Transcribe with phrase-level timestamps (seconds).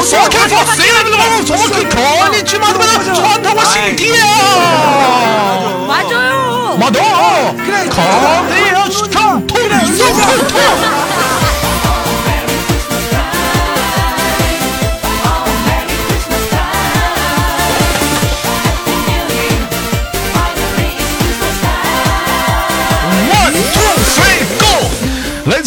[0.00, 4.24] 계속 세이블로 저그 견이지만 저한다고 신기해요.
[5.86, 6.76] 맞아요.
[6.78, 7.54] 맞아.
[7.56, 11.19] 그래 건드려 시켜 통통 통통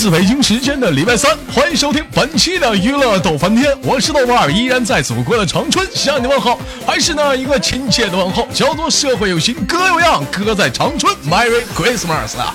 [0.03, 12.53] 自北京时间的礼拜三，欢迎收听本期的娱乐逗翻天，我是豆瓣儿，依然在祖国的长春向你问好，还是那一个亲切的问候，叫做社会有型哥有样，哥在长春，Merry Christmas 啊！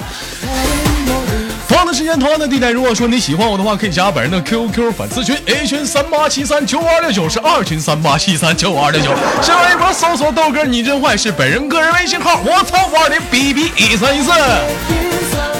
[1.67, 2.71] 同样的时间，同样的地点。
[2.71, 9.09] 如果说你喜欢我的话，可以加本人的 QQ 粉丝群，A 群三八七三九五二六九，是二群三八七三九五二六九。
[9.41, 14.31] 新浪微博搜索豆哥你真坏，是本人个人微信号，我操五二零 B B 一三一四。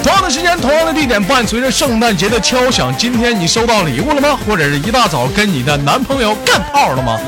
[0.01, 4.39] 同样的时间，同样的地点，伴随着圣诞节的敲响，今天你收到礼物了吗？
[4.45, 7.19] 或者是一大早跟你的男朋友干炮了吗？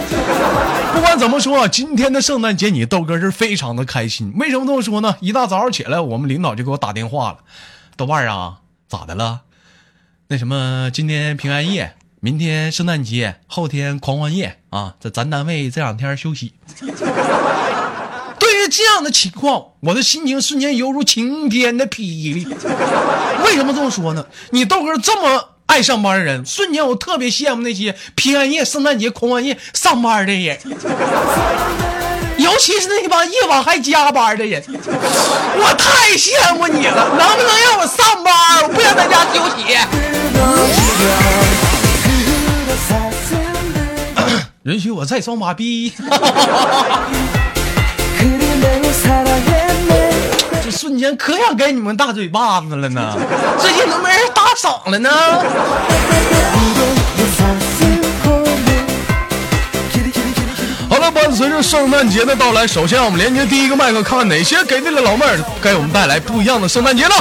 [0.93, 4.33] 不管怎么说，今天的圣诞节你豆哥是非常的开心。
[4.37, 5.15] 为什么这么说呢？
[5.19, 7.37] 一大早起来，我们领导就给我打电话了，
[7.97, 9.41] 豆瓣儿啊，咋的了？
[10.29, 16.53] 那什么，今天平安夜，明天圣诞节，后天狂欢夜啊，这咱单位这两天休息。
[18.41, 22.47] 对于这样的情况，我的心情瞬间犹如晴天的霹雳。
[23.45, 24.25] 为什么这么说呢？
[24.49, 30.57] 你豆哥这么爱上班的人，瞬间我特别羡慕那些平安夜、圣诞节、狂欢夜上班的人，
[32.39, 37.09] 尤其是那帮夜晚还加班的人，我太羡慕你了。
[37.15, 38.63] 能不能让我上班？
[38.63, 39.77] 我不想在家休息。
[44.65, 45.93] 允许我再装马逼。
[50.63, 53.17] 这瞬间可想给你们大嘴巴子了呢！
[53.59, 55.09] 最近怎么没人打赏了呢？
[60.89, 67.13] 好了，伴随着圣诞节的到来，首先我们连接第一个麦克，看看哪些给力的老妹儿给我们带来不一样的圣诞节了。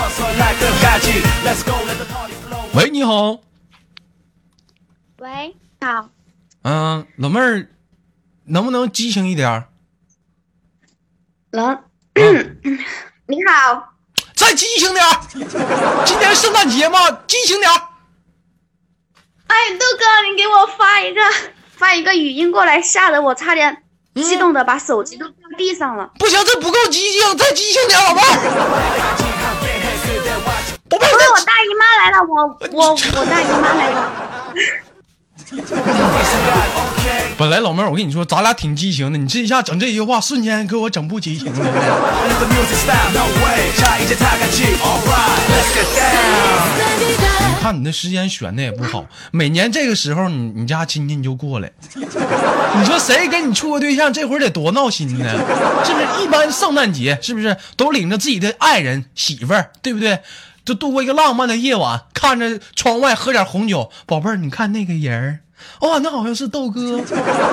[2.74, 3.38] 喂，你好，
[5.18, 6.08] 喂，好，
[6.62, 7.68] 嗯、老妹儿，
[8.44, 9.64] 能不能激情一点儿？
[11.52, 11.82] 能，
[13.26, 13.92] 你好，
[14.36, 15.20] 再激情点儿！
[16.04, 17.76] 今天圣诞节嘛，激情点儿！
[19.48, 21.20] 哎，豆哥，你给我发一个
[21.76, 23.82] 发一个语音过来，吓得我差点
[24.14, 26.10] 激动的把手机都掉地上了。
[26.18, 28.24] 不行，这不够激情，再激情点儿，老妹儿！
[30.88, 34.12] 宝贝我大姨妈来了，我我我大姨妈来了。
[37.36, 41.58] 本来老妹儿，我跟你说，咱俩挺激情的，你这一下整这些话，瞬间给我整不激情了。
[47.48, 55.24] 你看你那时间选的也不好，每年这个时候你你家亲戚就过来，你说谁跟你处个对象，这会儿得多闹心呢？
[55.84, 56.06] 是不是？
[56.22, 60.20] 一般圣诞节是不是都领着自己的爱人媳妇儿，对不对？
[60.64, 65.40] 就度过一个浪漫的夜晚，看着窗外喝点红酒，宝贝儿，你看那个人儿，
[65.86, 67.00] 哇，那好像是豆哥。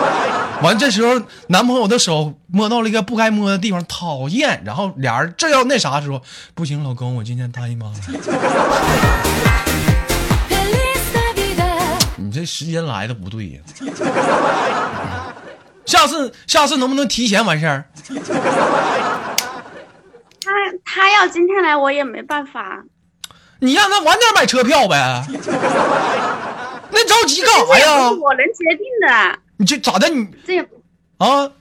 [0.63, 4.63] 完，这时候男朋友的手摸到了一个不该摸的地方，讨厌。
[4.65, 6.21] 然后俩人正要那啥时候，
[6.55, 7.93] 不行，老公，我今天大姨妈了。
[12.17, 13.61] 你这时间来的不对呀、
[15.85, 17.85] 下次下次能不能提前完事儿？
[20.41, 20.51] 他
[20.83, 22.83] 他要今天来，我也没办法。
[23.59, 25.25] 你让他晚点买车票呗。
[26.89, 28.09] 那着急干啥呀？
[28.11, 30.07] 我能决定的，你这咋的？
[30.09, 30.59] 你这
[31.17, 31.51] 啊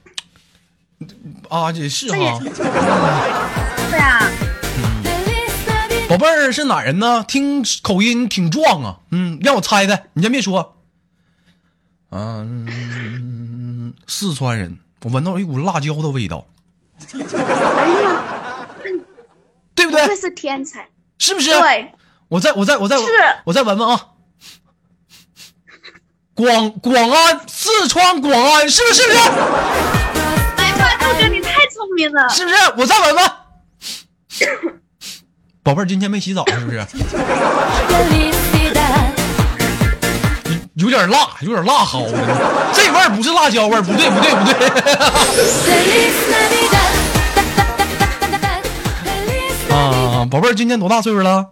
[1.49, 2.41] 啊，也是哈。
[3.91, 4.31] 对啊。
[6.09, 7.25] 宝贝儿是哪人呢？
[7.27, 9.01] 听口音挺壮啊。
[9.11, 10.77] 嗯，让我猜猜，你先别说。
[12.11, 16.47] 嗯，四川人，我闻到一股辣椒的味道，
[17.13, 18.23] 哎呀，
[19.75, 20.07] 对不对？
[20.07, 20.89] 这是天才。
[21.18, 21.51] 是不是？
[21.51, 21.92] 对，
[22.28, 23.04] 我再我再我再是
[23.45, 24.01] 我再闻闻啊。
[26.34, 29.03] 广广安，四川广安，是不是？
[29.03, 29.18] 是不是？
[30.57, 32.28] 哎呀，豆哥你太聪明了。
[32.28, 32.57] 是不是？
[32.77, 33.30] 我再闻闻。
[35.63, 36.86] 宝贝儿，今天没洗澡是不是？
[40.74, 42.18] 有点辣，有点辣蒿的，
[42.74, 44.53] 这味儿不是辣椒味儿，不对，不对，不对。
[49.77, 51.51] 啊，宝贝儿，今年多大岁数了？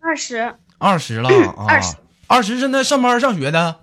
[0.00, 1.96] 二十，二十了啊，二十，
[2.26, 3.80] 二十现在上班上学的，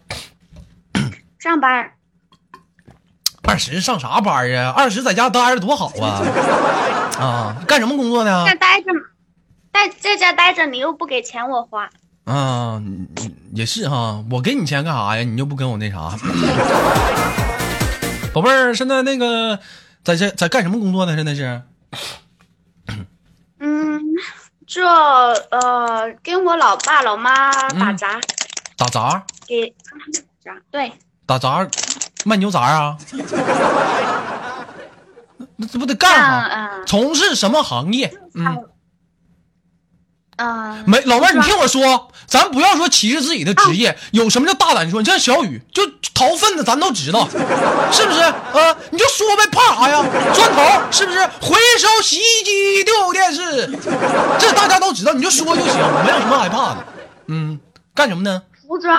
[1.39, 1.94] 上班。
[3.44, 4.69] 二十上啥班呀？
[4.69, 6.21] 二十在家待着多好啊！
[7.18, 8.45] 啊，干什么工作呢？
[8.45, 8.92] 在待着，
[9.74, 11.86] 在在家待着，你又不给钱我花。
[12.25, 13.07] 啊，嗯
[13.56, 15.24] 也是哈，我给你钱干啥呀？
[15.24, 16.15] 你又不跟我那啥。
[18.31, 19.59] 宝贝儿，现在那个
[20.03, 21.15] 在这在干什么工作呢？
[21.15, 21.63] 现在是
[23.61, 24.01] 嗯，
[24.65, 24.83] 这
[25.51, 28.19] 呃，跟我老爸老妈打嗯杂，
[28.75, 29.73] 打杂，给。
[30.71, 30.91] 对，
[31.27, 31.67] 打杂
[32.25, 32.97] 卖牛杂啊？
[35.57, 36.47] 那这不得干干啥？
[36.55, 38.11] 嗯从事什么行业？
[38.33, 38.65] 嗯，
[40.41, 44.99] 嗯，没，老妹儿，你听我说，咱不要说歧视自己的职业，有什么叫大胆说？
[44.99, 45.85] 你像小雨，就
[46.15, 47.27] 掏粪的，咱都知道，
[47.93, 48.19] 是不是？
[48.21, 50.03] 啊，你就说呗，怕啥呀？
[50.33, 51.19] 砖头是不是？
[51.39, 53.67] 回收洗衣机、丢电视，
[54.39, 56.83] 这大家都知道，你就说就行，没有什么害怕的。
[57.27, 57.59] 嗯，
[57.93, 58.41] 干什么呢？
[58.67, 58.97] 服装，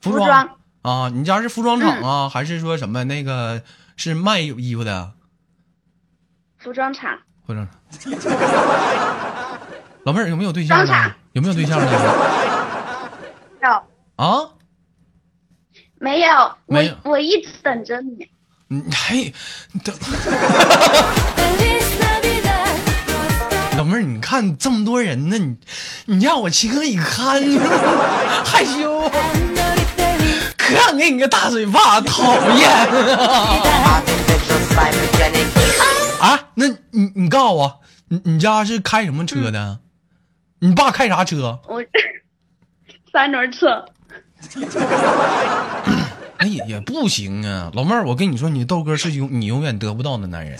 [0.00, 0.48] 服装服装
[0.82, 1.08] 啊？
[1.12, 3.62] 你家是服装厂啊，还是说什么那个
[3.96, 5.10] 是卖衣服的？
[6.58, 7.74] 服装厂，服装厂。
[10.04, 11.14] 老妹儿有没有对象呢？
[11.32, 11.86] 有没有对象呢？
[13.62, 13.70] 有
[14.16, 14.50] 啊？
[15.98, 16.28] 没有？
[16.66, 18.28] 我没有我一直等着你。
[18.68, 19.14] 你还
[19.82, 19.94] 等
[23.78, 25.56] 老妹儿，你看这么多人呢，你
[26.06, 27.42] 你让我情何以堪？
[28.44, 29.10] 害羞，
[30.56, 32.70] 可想给你个大嘴巴，讨厌
[36.20, 36.40] 啊！
[36.54, 39.80] 那你你告诉我，你你家是开什么车的？
[40.64, 41.58] 你爸开啥车？
[41.68, 41.84] 我
[43.12, 43.84] 三轮车，
[46.38, 50.58] 哎也也不行啊，老妹儿，我跟你说，你豆哥是永你永远得不到的男人，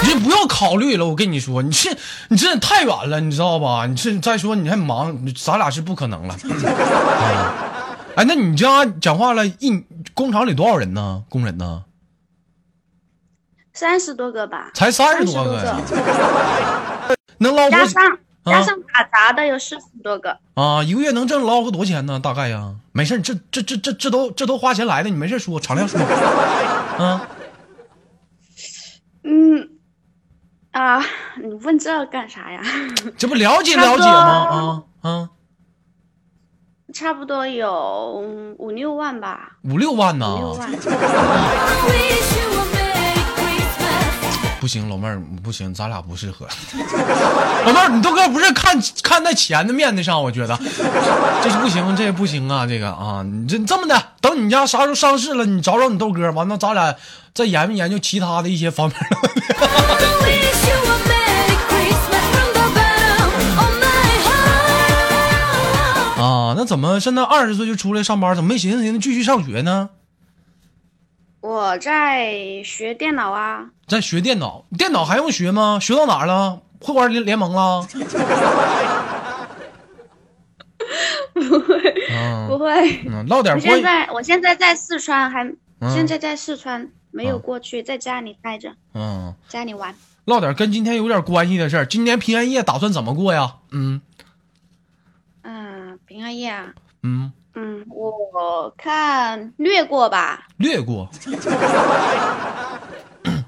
[0.00, 1.04] 你这不要考虑了。
[1.08, 1.90] 我跟你说，你这
[2.28, 3.86] 你这太远了，你知道吧？
[3.86, 6.34] 你这再说你还忙，咱俩是不可能了。
[6.34, 7.54] 啊
[8.14, 9.84] 哎，那你家讲话了，一
[10.14, 11.24] 工厂里多少人呢？
[11.28, 11.82] 工人呢？
[13.72, 15.76] 三十多个吧，才三十多多个呀，
[17.38, 18.06] 能捞多加上
[18.44, 20.38] 啊加上打杂的有四十多个。
[20.54, 20.82] 啊？
[20.82, 22.20] 一个月能挣捞个多少钱呢？
[22.20, 22.74] 大概呀？
[22.92, 25.98] 没事，这这这这这都这都花钱来的，你没事说，敞亮说。
[26.98, 27.26] 啊，
[29.24, 29.70] 嗯，
[30.72, 31.02] 啊，
[31.42, 32.62] 你问这干啥呀？
[33.16, 34.84] 这不了解了解吗？
[35.00, 35.30] 啊啊，
[36.92, 40.38] 差不多有嗯五六万吧，五六万呢五？
[40.38, 40.70] 六万。
[44.62, 46.46] 不行，老妹儿不行，咱俩不适合。
[47.66, 50.56] 老妹儿，你豆哥不是看看在钱的面子上，我觉得
[51.42, 56.94] 这是不行，这不行啊，这个啊，你这这么的，等你家啥时候上市了，你找找你豆哥，完了咱俩
[57.34, 58.96] 再研究研究其他的一些方面。
[66.24, 69.88] 啊，那怎么现在二十岁就出来上班，怎么没寻思寻思继续上学呢？
[71.42, 75.78] 我在学电脑啊，在学电脑，电脑还用学吗？
[75.80, 76.62] 学到哪儿了？
[76.80, 77.86] 会玩联联盟了？
[81.34, 83.00] 不会，嗯不会。
[83.06, 85.44] 嗯，唠点我现在我现在在四川，还、
[85.80, 89.94] 嗯现在在四川，没有啊过去，在家里待着，嗯，家里玩。
[90.24, 91.86] 唠点跟今天有点关系的事儿。
[91.86, 93.56] 今年平安夜打算怎么过呀？
[93.72, 94.00] 嗯
[95.42, 96.72] 嗯，平安夜啊，
[97.02, 100.46] 嗯，嗯，我看略过吧。
[100.56, 101.08] 略过。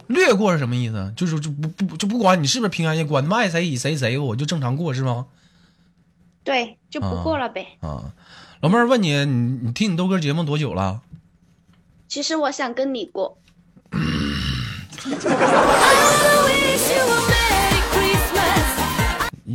[0.07, 1.13] 略过是什么意思？
[1.17, 5.27] 就是就不不就不管你是不是平安夜，管卖谁以谁谁，我就正常过是吗？
[6.45, 7.79] 对，就不过了呗。
[7.81, 8.13] 啊，
[8.61, 11.01] 老妹儿问你，你你听你豆哥节目多久了？
[12.07, 13.39] 其实我想跟你过，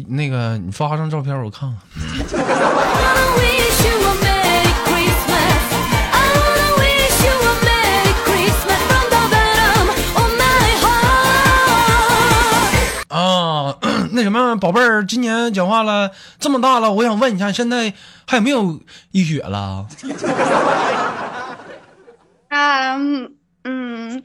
[0.08, 1.80] 那个你发张照片我看看。
[14.20, 17.94] 那什么，宝贝儿，今年讲话了这么大了，我想问一下，现在
[18.28, 18.78] 还有没有
[19.12, 19.86] 医学了？
[22.50, 23.32] 啊， 嗯
[23.64, 24.22] 嗯，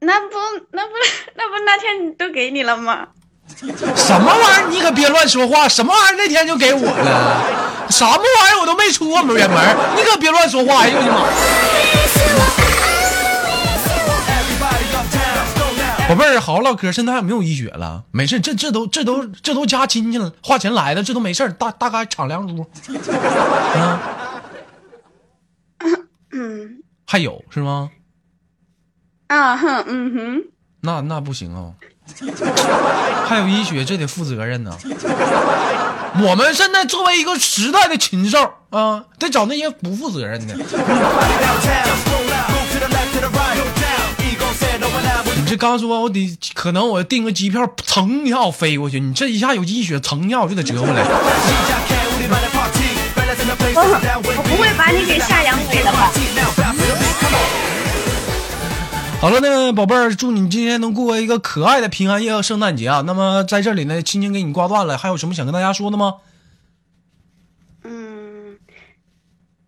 [0.00, 0.36] 那不
[0.72, 0.92] 那不
[1.36, 3.08] 那不那天都给你了吗？
[3.96, 4.68] 什么玩意儿？
[4.68, 5.66] 你可别乱说话！
[5.66, 6.16] 什么玩意儿？
[6.18, 8.60] 那天就给我了，什么玩意儿？
[8.60, 9.58] 我都没出过门远门，
[9.96, 10.82] 你可别乱说话！
[10.82, 12.59] 哎呦我的妈！
[16.20, 18.04] 宝贝儿，好好唠嗑，现在还有没有医学了？
[18.10, 22.66] 没事，这这都这都这都加亲戚了，花钱来的，这都没事儿大大概敞亮猪。
[23.74, 23.98] 啊，
[26.32, 27.90] 嗯还有是吗？
[29.28, 30.42] 啊哼嗯哼，
[30.82, 31.72] 那那不行啊、
[33.26, 34.76] 还有医学，这得负责任呐。
[36.22, 40.54] 我们现在作为一个时代的禽兽啊，得找那些不负责任的。
[45.50, 51.02] 你这刚说，我得可能我订个机票，蹭一下我飞过去，你这一下有积雪，蹭一下我就得折回来。
[53.82, 56.12] 我不会把你给下阳痿的吧？
[59.20, 63.02] 好了呢，宝贝儿，祝你今天能过一个可爱的平安夜和圣诞节啊！
[63.04, 66.14] 那么在这里呢，青青给你挂断了，还有什么想跟大家说的吗？
[67.82, 68.56] 嗯，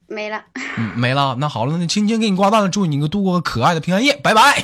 [0.07, 0.45] 没了。
[0.79, 1.35] 嗯，没了。
[1.43, 4.63] 那好了，那青青给你挂断了，祝你度过个可爱的平安夜，拜拜。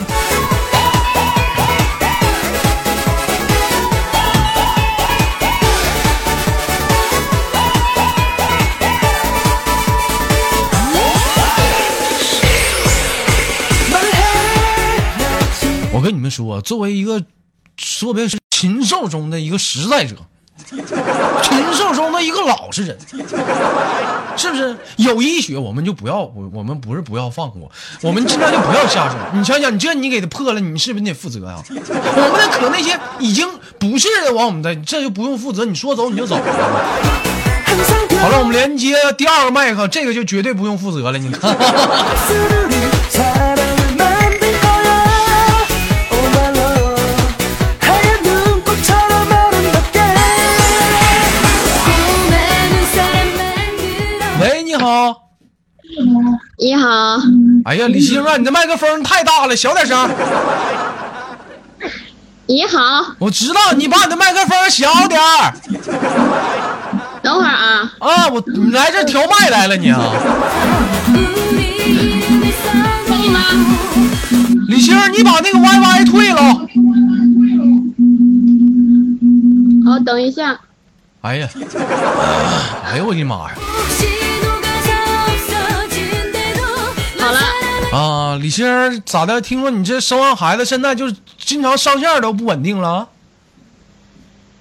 [16.38, 17.20] 说，作为一个
[17.76, 20.14] 说别是禽兽中的一个实在者，
[21.42, 22.96] 禽兽中的一个老实人，
[24.36, 24.76] 是不是？
[24.98, 27.68] 有医学我们就不要，我我们不是不要放过，
[28.02, 29.16] 我们尽量就不要下手。
[29.32, 31.60] 你想想，你这你给他破了，你是不是你得负责呀？
[31.68, 33.44] 我们得可那些已经
[33.80, 35.64] 不是的往我们的，这就不用负责。
[35.64, 36.36] 你说走你就走。
[38.20, 41.18] 好了，我们连接第二个麦克，这个就绝对不用负责了。
[41.18, 41.56] 你看。
[56.68, 57.16] 你好，
[57.64, 60.06] 哎呀，李欣啊，你这麦克风太大了，小点声。
[62.44, 65.54] 你好，我知道你把你的麦克风小点儿
[67.22, 68.28] 等会儿啊，啊！
[68.28, 69.98] 我你来这调麦来了你啊？
[73.06, 73.40] 可以吗？
[74.68, 76.42] 李欣，你把那个 YY 退了。
[79.86, 80.60] 好，等一下，
[81.22, 81.48] 哎呀，
[82.84, 83.56] 哎呦我的妈呀！
[87.92, 89.40] 啊，李欣儿咋的？
[89.40, 93.08] 听说你这生完孩子，现在就是经常上线都不稳定了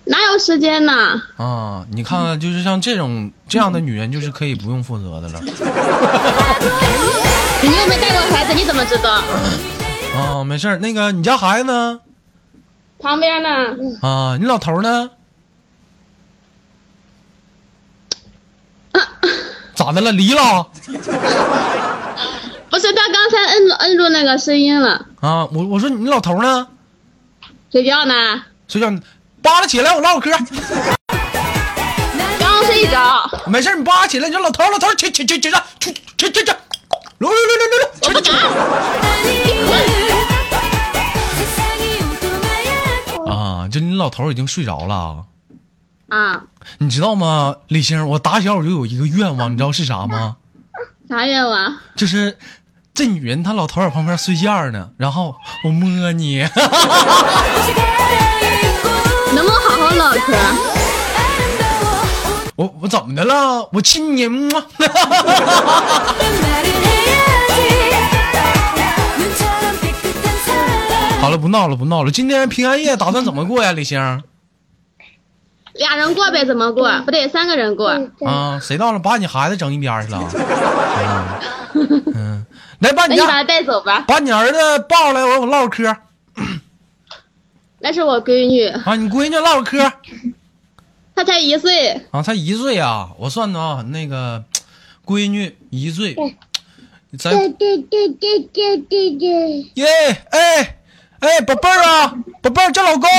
[0.06, 0.94] 哪有时间呢？
[1.36, 1.86] 啊？
[1.92, 5.42] 你看看，就是像这种这样的女人，就是可以不用负责的了
[7.62, 9.22] 你又没带过孩子，你怎么知道？
[10.16, 10.44] 啊。
[10.46, 12.00] 没事儿，那个你家孩子呢？
[13.00, 13.50] 旁边呢？
[14.02, 15.12] 啊，你老头呢？
[19.76, 20.12] 咋的了？
[20.14, 20.68] 离了？
[22.78, 26.68] 不是，他刚才摁住摁住那个声音了，啊，我我说你老头呢？
[27.72, 28.14] 睡觉呢，
[28.68, 28.88] 睡觉，
[29.42, 30.38] 扒拉起来，我唠会嗑。
[32.40, 36.52] 刚睡着，没事，你扒拉起来，你说老头老头儿起起起起来，起起起起，
[37.18, 38.32] 溜溜溜溜溜溜，起起
[43.28, 43.68] 啊！
[43.72, 45.26] 就你老头已经睡着了，
[46.10, 46.44] 啊，
[46.78, 47.56] 你知道吗？
[47.70, 50.36] 李星，我打小我就有一个愿望，你知道是啥吗？
[51.10, 51.76] 啥愿望？
[51.96, 52.38] 就是
[52.98, 56.40] 这女人她老头儿在旁边睡觉呢，然后我摸你，
[59.36, 60.34] 能不能好好唠嗑？
[62.58, 63.70] 我我怎么的了？
[63.72, 64.50] 我亲你吗？
[71.22, 72.10] 好了，不闹了，不闹了。
[72.10, 74.24] 今天平安夜打算怎么过呀，李星？
[75.76, 76.90] 俩人过呗，怎么过？
[77.06, 77.90] 不得三个人过？
[78.26, 80.20] 啊，谁到了把你孩子整一边去了？
[81.76, 82.44] 嗯，嗯
[82.80, 84.58] 来把你家你把他带走吧，把你儿子
[84.88, 85.96] 抱来，我我唠嗑。
[87.80, 89.78] 那是我闺女，啊，你闺女唠嗑。
[91.16, 94.44] 她才一岁，啊，才一岁啊，我算的啊，那个
[95.06, 96.16] 闺女一岁，
[97.18, 99.86] 咱对对对对对对对，耶，
[100.30, 100.78] 哎
[101.20, 103.10] 哎，宝贝儿啊，宝贝儿叫老公，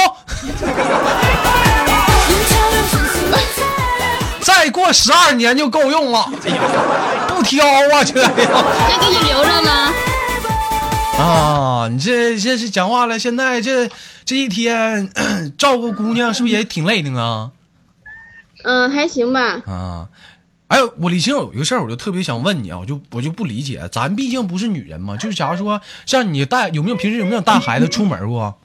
[4.41, 6.31] 再过十二年就够用了。
[7.29, 9.93] 不挑啊，这呀那给你留着吗？
[11.19, 13.19] 啊，你这这是讲话了。
[13.19, 13.89] 现在这
[14.25, 15.11] 这一天
[15.59, 17.51] 照顾姑娘是不是也挺累的啊？
[18.65, 19.63] 嗯，还行吧。
[19.67, 20.09] 啊，
[20.69, 28.59] 哎，我李青有一个事儿，我就特别想问你啊，我就我就不理解，咱毕竟不是女人嘛，就是假如说像你带有没有平时有没有带孩子出门过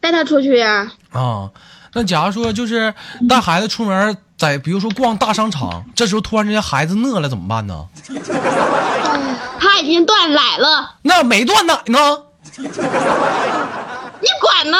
[0.00, 1.50] 带他出去呀、啊？
[1.94, 2.94] 那假如说就是
[3.28, 7.86] 带孩子出门，在比如说逛大商场，这时候突然之间孩子饿了怎么办呢？
[9.60, 11.98] 他已经断奶了，那没断奶呢？
[12.56, 14.78] 你管呢？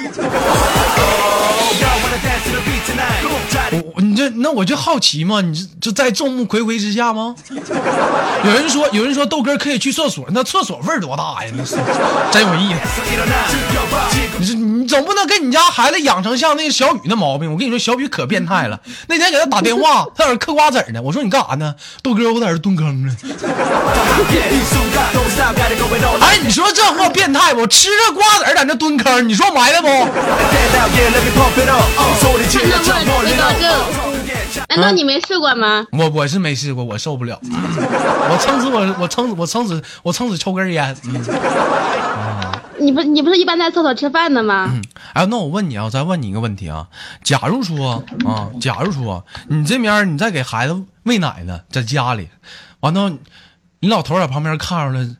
[4.36, 7.34] 那我就好奇嘛，你这这在众目睽睽之下吗？
[8.44, 11.52] 有人说有人说豆哥可以去厕所，那厕所味儿多大呀？
[11.56, 11.76] 那是
[12.32, 13.00] 真有意思。
[14.38, 17.52] 你说你总不能给你家孩子养成像那个小雨那毛病。
[17.52, 18.80] 我跟你说，小雨可变态了。
[19.08, 21.02] 那天给他打电话，他在那嗑瓜子呢。
[21.02, 21.74] 我说你干啥呢？
[22.02, 23.14] 豆哥，我在这蹲坑呢。
[26.20, 27.66] 哎，你说这货变态不？
[27.66, 29.88] 吃着瓜子在那蹲坑，你说埋汰不？
[34.68, 35.86] 难道你没试过吗？
[35.92, 37.38] 我我是没试过，我受不了。
[37.42, 40.94] 我撑死我我撑死我撑死我撑死抽根烟。
[40.94, 42.52] 啊！
[42.78, 44.70] 你不你不是一般在厕所吃饭的吗？
[44.72, 44.82] 嗯。
[45.12, 46.86] 哎，那我问你啊，再问你一个问题啊，
[47.22, 52.28] 假如说啊，假如说你这边你在给孩子喂奶呢，在家里，
[52.80, 53.12] 完了，
[53.80, 55.16] 你老头在旁边看着了，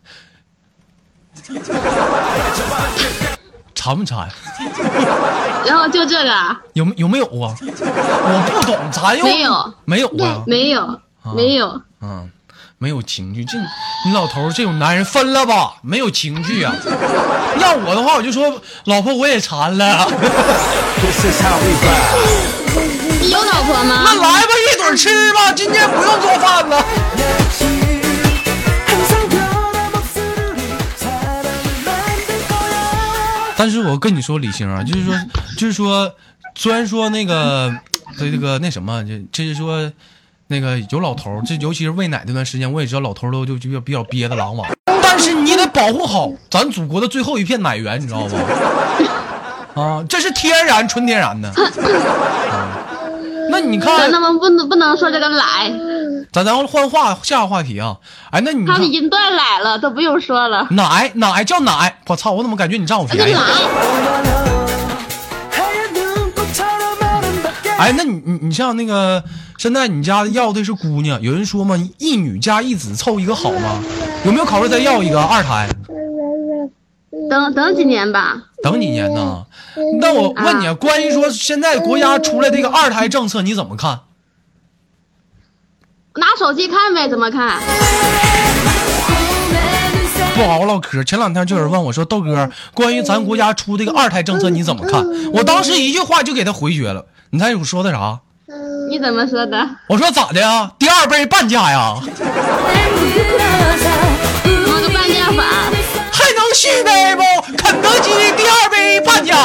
[3.74, 4.28] 馋不馋？
[5.66, 7.54] 然后就这个啊有没有没有啊？
[7.60, 10.42] 我不懂，咱又没有没有啊？
[10.46, 11.00] 没有
[11.34, 12.30] 没有，嗯，
[12.78, 13.58] 没有情绪，这
[14.06, 16.74] 你老头这种男人分了吧，没有情绪啊。
[17.58, 20.08] 要我的话，我就说老婆我也馋了.
[23.20, 24.02] 你 有老婆吗？
[24.04, 26.84] 那来吧，一嘴吃吧，今天不用做饭了。
[33.60, 35.14] 但是我跟你说，李星啊， 就是说，
[35.58, 36.10] 就是说，
[36.54, 37.70] 虽然说那个，
[38.16, 39.92] 这这个那什么，这这是说，
[40.46, 44.66] 那个有老头儿，这尤其是喂奶这段时间，我也知道老头儿都就就比较憋的狼哇。
[45.02, 48.38] 但是你得保护好咱祖国的最后一片奶源，你知道吗？
[49.76, 51.50] 啊，这是天然纯天然的。
[51.52, 52.78] 啊
[53.50, 55.70] 那你看咱，能不能不能说这个奶？
[56.32, 57.96] 咱咱换话下个话题啊！
[58.30, 60.66] 哎，那你他已经断奶了，都不用说了。
[60.70, 62.30] 奶奶叫奶，我操！
[62.30, 63.40] 我怎么感觉你丈夫是宜奶？
[67.78, 69.24] 哎，那你你你像那个
[69.58, 73.82] 现在你家要的是姑娘，有人说嘛，一女加一子凑一个好吗？
[74.24, 75.68] 有没有考虑再要一个二胎？
[77.28, 78.36] 等等几年吧。
[78.62, 79.44] 等几年呢？
[80.00, 84.00] 那我问你，啊关于说现在国家出来这个二胎政策，你怎么看？
[86.14, 87.60] 拿手机看呗，怎么看？
[90.34, 91.04] 不好好唠嗑。
[91.04, 97.04] 前两天就有人问我说：“豆哥，关于咱国家出这个二胎政策，你怎么看？”我当时一句话就给他回绝了。
[97.30, 98.18] 你猜我说的啥？
[98.88, 99.68] 你怎么说的？
[99.86, 100.72] 我说咋的呀？
[100.78, 101.94] 第二杯半价呀？
[104.44, 105.44] 弄个半价法，
[106.10, 107.22] 还能续杯不？
[107.56, 109.36] 肯德基第二杯半价。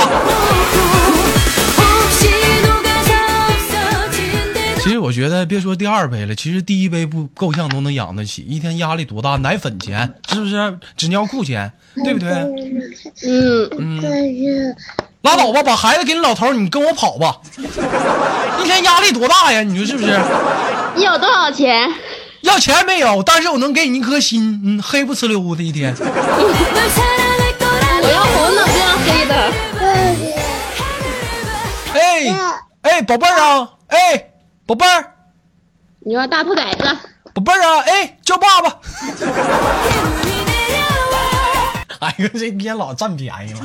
[5.05, 8.41] 我觉得，别说第二杯了，其实第一杯不够呛都能养得起。
[8.41, 9.35] 一天压力多大？
[9.35, 10.79] 奶粉钱是不是？
[10.97, 11.71] 纸尿裤钱，
[12.03, 12.29] 对不对？
[13.23, 14.75] 嗯，可是
[15.21, 17.37] 拉倒吧，把孩子给你老头，你跟我跑吧。
[18.59, 19.61] 一天压力多大呀？
[19.61, 20.19] 你说是不是？
[20.95, 21.87] 你有多少钱？
[22.41, 25.93] 要钱没有，但是我能给你一颗心，嗯，黑不呲溜的一天。
[26.01, 26.01] 我
[28.11, 29.35] 要红的，不要黑的。
[31.93, 32.01] 哎
[32.81, 34.31] 哎，宝贝儿啊，哎，
[34.67, 35.13] 宝贝儿，
[35.99, 36.83] 你说大兔崽子，
[37.35, 38.79] 宝贝儿啊，哎，叫爸爸。
[41.99, 43.59] 哎呀，这天老占便宜了。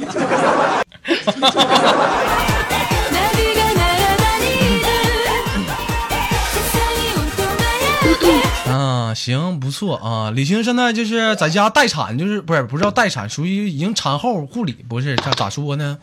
[8.70, 10.30] 啊，行，不错啊。
[10.30, 15.96] 李青现在就是在家待产，就是不是不是叫待产，属于已经产后护理，不是咋咋说呢？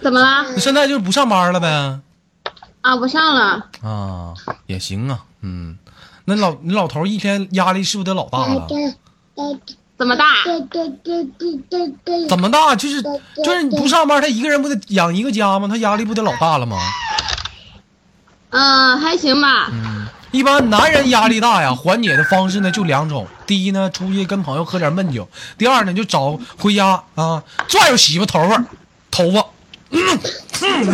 [0.00, 0.46] 怎么了？
[0.58, 2.00] 现在就是不上班了呗？
[2.86, 3.66] 啊，不上了。
[3.82, 4.32] 啊，
[4.66, 5.76] 也行啊，嗯。
[6.26, 8.68] 那老你老头一天压力是不是得老大了？
[9.98, 10.24] 怎么大？
[12.28, 12.76] 怎么大？
[12.76, 13.02] 就是
[13.44, 15.66] 就是你不上班，他一个人不得养一个家吗？
[15.66, 16.78] 他压力不得老大了吗？
[18.50, 19.68] 嗯，还行吧。
[19.72, 25.24] 嗯一般男人压力大呀，缓解的方式呢就两种：第一呢，出去跟朋友喝点闷酒；
[25.58, 28.62] 第二呢，就找回家啊，拽着媳妇头发，
[29.10, 29.46] 头发，
[29.90, 30.20] 嗯
[30.62, 30.86] 嗯，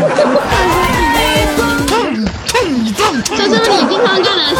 [2.62, 4.56] 这是不是你经常干的事？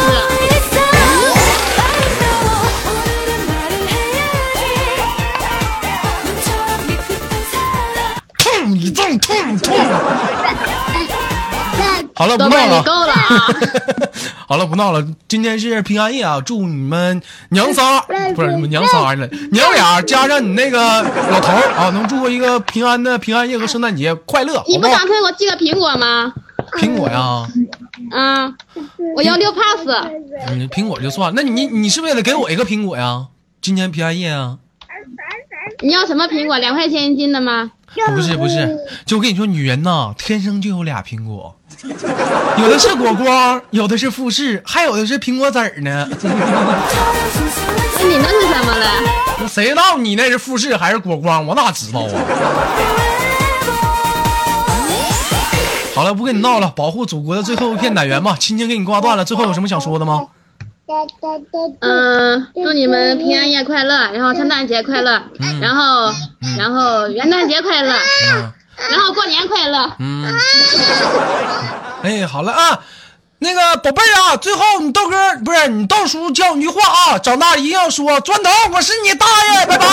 [8.37, 9.73] 痛一阵痛痛。
[12.15, 12.83] 好了，不闹了。
[12.83, 13.47] 够了啊！
[14.47, 15.03] 好了，不闹了。
[15.29, 18.01] 今天是平安夜啊，祝你们娘仨
[18.35, 24.89] 不是你们娘仨了，娘俩加上你那个老头啊，能度过一个平安的平安夜和圣诞节快乐，你不打？
[24.97, 26.33] 算给我寄个苹果吗？
[26.77, 27.47] 苹果呀，
[28.13, 28.55] 嗯，
[29.15, 29.87] 我要六 pass。
[30.47, 31.33] 嗯，苹果就算。
[31.35, 33.27] 那你你是不是也得给我一个苹果呀？
[33.61, 34.59] 今年平安夜啊？
[35.81, 36.57] 你要什么苹果？
[36.59, 37.71] 两块钱一斤的吗？
[38.15, 41.55] 不是不是，就我跟你说，女人呐，天生就有俩苹果，
[42.57, 46.09] 有的是果光，有的是富士，还有的是苹果籽儿呢。
[46.13, 48.87] 那你那是什么了？
[49.39, 51.45] 那谁知道你那是富士还是果光？
[51.45, 52.09] 我哪知道啊？
[55.95, 58.35] 好了，不跟你闹了，保护祖国的最后一片奶源吧。
[58.39, 60.27] 亲情给你挂断了，最后有什么想说的吗？
[61.79, 65.23] 嗯，祝你们平安夜快乐，然后圣诞节快乐，
[65.61, 66.13] 然后
[66.57, 67.93] 然后元旦节快乐，
[68.91, 69.93] 然后过年快乐。
[69.99, 70.25] 嗯，
[72.03, 72.81] 哎，好了啊，
[73.39, 79.85] 那个宝贝儿啊，最后你豆哥不是你豆叔教你一句话啊，长大一定要说砖头，我是你大爷，拜拜。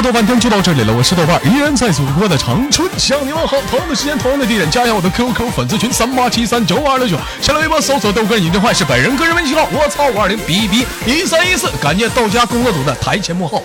[0.00, 3.56] 的娱乐豆瓣天就到这里了，我是豆瓣，依然在祖国的长春向你问好。
[3.70, 13.62] 同样的时间，同样的地点，加一下我的 QQ 粉丝群三八七三九二六九，新浪微博搜索豆哥你的坏是本人个人微信号，我操五二零 B B 一三一四，感谢豆家工作组的台前幕后